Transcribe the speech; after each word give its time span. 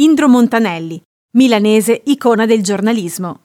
Indro 0.00 0.28
Montanelli, 0.28 1.02
milanese 1.32 2.02
icona 2.04 2.46
del 2.46 2.62
giornalismo. 2.62 3.40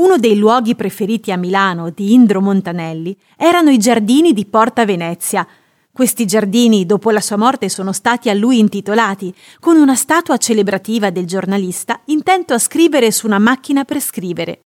Uno 0.00 0.18
dei 0.18 0.36
luoghi 0.36 0.74
preferiti 0.74 1.30
a 1.30 1.36
Milano 1.36 1.90
di 1.90 2.12
Indro 2.12 2.40
Montanelli 2.40 3.16
erano 3.36 3.70
i 3.70 3.78
giardini 3.78 4.32
di 4.32 4.46
Porta 4.46 4.84
Venezia. 4.84 5.46
Questi 5.92 6.26
giardini, 6.26 6.86
dopo 6.86 7.12
la 7.12 7.20
sua 7.20 7.36
morte, 7.36 7.68
sono 7.68 7.92
stati 7.92 8.30
a 8.30 8.34
lui 8.34 8.58
intitolati, 8.58 9.32
con 9.60 9.76
una 9.76 9.94
statua 9.94 10.38
celebrativa 10.38 11.10
del 11.10 11.26
giornalista 11.26 12.00
intento 12.06 12.54
a 12.54 12.58
scrivere 12.58 13.12
su 13.12 13.26
una 13.26 13.38
macchina 13.38 13.84
per 13.84 14.00
scrivere. 14.00 14.62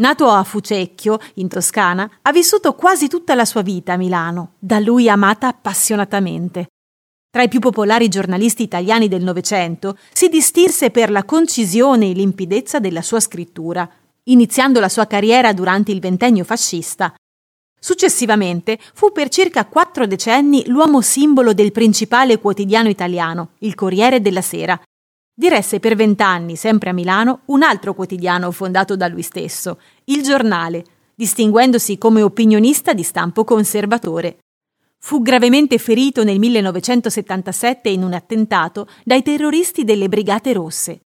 Nato 0.00 0.30
a 0.30 0.42
Fucecchio, 0.42 1.18
in 1.34 1.48
Toscana, 1.48 2.10
ha 2.22 2.32
vissuto 2.32 2.72
quasi 2.72 3.08
tutta 3.08 3.34
la 3.34 3.44
sua 3.44 3.60
vita 3.60 3.92
a 3.92 3.98
Milano, 3.98 4.54
da 4.58 4.78
lui 4.78 5.10
amata 5.10 5.48
appassionatamente. 5.48 6.68
Tra 7.30 7.42
i 7.42 7.48
più 7.48 7.60
popolari 7.60 8.08
giornalisti 8.08 8.62
italiani 8.62 9.08
del 9.08 9.22
Novecento, 9.22 9.98
si 10.12 10.28
distinse 10.28 10.90
per 10.90 11.10
la 11.10 11.24
concisione 11.24 12.10
e 12.10 12.12
limpidezza 12.12 12.78
della 12.78 13.02
sua 13.02 13.20
scrittura, 13.20 13.88
iniziando 14.24 14.80
la 14.80 14.88
sua 14.88 15.06
carriera 15.06 15.52
durante 15.52 15.92
il 15.92 16.00
ventennio 16.00 16.44
fascista. 16.44 17.14
Successivamente 17.78 18.78
fu 18.94 19.12
per 19.12 19.28
circa 19.28 19.66
quattro 19.66 20.06
decenni 20.06 20.66
l'uomo 20.66 21.00
simbolo 21.02 21.52
del 21.52 21.72
principale 21.72 22.38
quotidiano 22.38 22.88
italiano, 22.88 23.50
il 23.58 23.74
Corriere 23.74 24.20
della 24.20 24.40
Sera. 24.40 24.80
Diresse 25.38 25.78
per 25.78 25.94
vent'anni, 25.94 26.56
sempre 26.56 26.90
a 26.90 26.92
Milano, 26.94 27.40
un 27.46 27.62
altro 27.62 27.94
quotidiano 27.94 28.50
fondato 28.50 28.96
da 28.96 29.06
lui 29.06 29.22
stesso, 29.22 29.78
Il 30.04 30.22
Giornale, 30.22 30.84
distinguendosi 31.14 31.98
come 31.98 32.22
opinionista 32.22 32.94
di 32.94 33.02
stampo 33.02 33.44
conservatore. 33.44 34.38
Fu 35.06 35.22
gravemente 35.22 35.78
ferito 35.78 36.24
nel 36.24 36.40
1977 36.40 37.90
in 37.90 38.02
un 38.02 38.12
attentato 38.12 38.88
dai 39.04 39.22
terroristi 39.22 39.84
delle 39.84 40.08
Brigate 40.08 40.52
Rosse. 40.52 41.02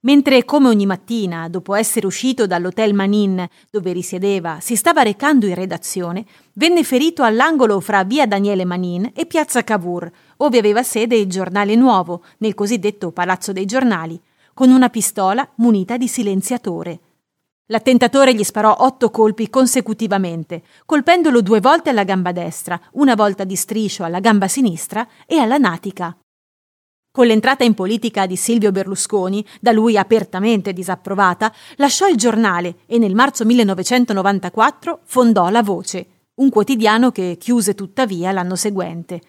Mentre 0.00 0.44
come 0.44 0.68
ogni 0.68 0.84
mattina, 0.84 1.48
dopo 1.48 1.74
essere 1.74 2.04
uscito 2.04 2.46
dall'hotel 2.46 2.92
Manin 2.92 3.48
dove 3.70 3.92
risiedeva, 3.92 4.58
si 4.60 4.76
stava 4.76 5.00
recando 5.00 5.46
in 5.46 5.54
redazione, 5.54 6.26
venne 6.56 6.84
ferito 6.84 7.22
all'angolo 7.22 7.80
fra 7.80 8.04
via 8.04 8.26
Daniele 8.26 8.66
Manin 8.66 9.12
e 9.14 9.24
piazza 9.24 9.64
Cavour, 9.64 10.10
ove 10.36 10.58
aveva 10.58 10.82
sede 10.82 11.16
il 11.16 11.26
giornale 11.26 11.74
nuovo, 11.74 12.24
nel 12.40 12.52
cosiddetto 12.52 13.12
Palazzo 13.12 13.52
dei 13.52 13.64
Giornali, 13.64 14.20
con 14.52 14.68
una 14.70 14.90
pistola 14.90 15.48
munita 15.54 15.96
di 15.96 16.06
silenziatore. 16.06 17.00
L'attentatore 17.70 18.34
gli 18.34 18.44
sparò 18.44 18.74
otto 18.78 19.10
colpi 19.10 19.50
consecutivamente, 19.50 20.62
colpendolo 20.86 21.42
due 21.42 21.60
volte 21.60 21.90
alla 21.90 22.04
gamba 22.04 22.32
destra, 22.32 22.80
una 22.92 23.14
volta 23.14 23.44
di 23.44 23.56
striscio 23.56 24.04
alla 24.04 24.20
gamba 24.20 24.48
sinistra 24.48 25.06
e 25.26 25.36
alla 25.36 25.58
natica. 25.58 26.16
Con 27.10 27.26
l'entrata 27.26 27.64
in 27.64 27.74
politica 27.74 28.26
di 28.26 28.36
Silvio 28.36 28.72
Berlusconi, 28.72 29.44
da 29.60 29.72
lui 29.72 29.98
apertamente 29.98 30.72
disapprovata, 30.72 31.52
lasciò 31.76 32.06
il 32.06 32.16
giornale 32.16 32.76
e 32.86 32.96
nel 32.96 33.14
marzo 33.14 33.44
1994 33.44 35.00
fondò 35.04 35.50
La 35.50 35.62
Voce, 35.62 36.06
un 36.36 36.48
quotidiano 36.48 37.10
che 37.10 37.36
chiuse 37.38 37.74
tuttavia 37.74 38.32
l'anno 38.32 38.56
seguente. 38.56 39.20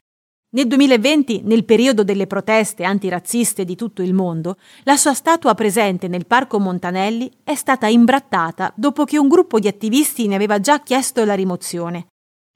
Nel 0.51 0.65
2020, 0.65 1.41
nel 1.43 1.63
periodo 1.63 2.03
delle 2.03 2.25
proteste 2.25 2.83
antirazziste 2.83 3.63
di 3.65 3.75
tutto 3.75 4.01
il 4.01 4.15
mondo, 4.15 4.57
la 4.81 4.97
sua 4.97 5.13
statua 5.13 5.53
presente 5.53 6.07
nel 6.07 6.25
Parco 6.25 6.59
Montanelli 6.59 7.29
è 7.43 7.53
stata 7.53 7.85
imbrattata 7.85 8.73
dopo 8.75 9.03
che 9.03 9.19
un 9.19 9.27
gruppo 9.27 9.59
di 9.59 9.67
attivisti 9.67 10.27
ne 10.27 10.33
aveva 10.33 10.59
già 10.59 10.79
chiesto 10.79 11.23
la 11.23 11.35
rimozione. 11.35 12.07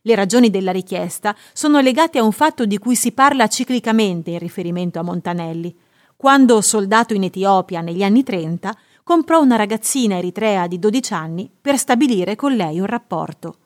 Le 0.01 0.15
ragioni 0.15 0.49
della 0.49 0.71
richiesta 0.71 1.35
sono 1.53 1.81
legate 1.81 2.17
a 2.17 2.23
un 2.23 2.31
fatto 2.31 2.65
di 2.65 2.79
cui 2.79 2.95
si 2.95 3.11
parla 3.11 3.45
ciclicamente 3.45 4.31
in 4.31 4.39
riferimento 4.39 4.97
a 4.97 5.03
Montanelli. 5.03 5.77
Quando, 6.15 6.61
soldato 6.61 7.13
in 7.13 7.25
Etiopia 7.25 7.81
negli 7.81 8.01
anni 8.01 8.23
30, 8.23 8.75
comprò 9.03 9.39
una 9.39 9.55
ragazzina 9.55 10.17
eritrea 10.17 10.65
di 10.65 10.79
12 10.79 11.13
anni 11.13 11.47
per 11.61 11.77
stabilire 11.77 12.35
con 12.35 12.55
lei 12.55 12.79
un 12.79 12.87
rapporto. 12.87 13.57